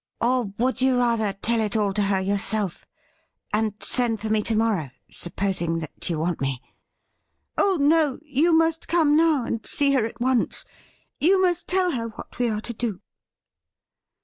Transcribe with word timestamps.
'Or 0.19 0.45
would 0.57 0.81
you 0.81 0.97
rather 0.97 1.31
tell 1.31 1.59
it 1.61 1.75
all 1.77 1.93
to 1.93 2.01
her 2.01 2.19
yourself, 2.19 2.87
and 3.53 3.73
send 3.83 4.19
for 4.19 4.31
me 4.31 4.41
to 4.41 4.55
morrow, 4.55 4.89
supposing 5.11 5.77
that 5.77 6.09
you 6.09 6.17
want 6.17 6.41
me 6.41 6.59
?''Oh 7.59 7.77
no; 7.79 8.17
you 8.25 8.51
must 8.51 8.87
come 8.87 9.15
now 9.15 9.45
and 9.45 9.63
see 9.63 9.91
her 9.91 10.03
at 10.07 10.19
once. 10.19 10.65
You 11.19 11.39
must 11.39 11.67
tell 11.67 11.89
us 11.91 12.13
what 12.15 12.39
we 12.39 12.49
are 12.49 12.61
to 12.61 12.73
do.' 12.73 12.99